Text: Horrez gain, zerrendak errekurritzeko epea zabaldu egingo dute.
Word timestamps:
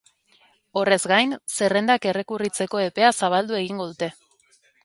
Horrez 0.81 0.97
gain, 1.11 1.35
zerrendak 1.57 2.09
errekurritzeko 2.13 2.83
epea 2.87 3.15
zabaldu 3.21 3.63
egingo 3.63 3.91
dute. 3.93 4.15